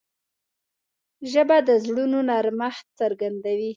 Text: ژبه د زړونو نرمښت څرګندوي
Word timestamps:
ژبه 1.31 1.57
د 1.67 1.69
زړونو 1.85 2.19
نرمښت 2.29 2.85
څرګندوي 2.99 3.69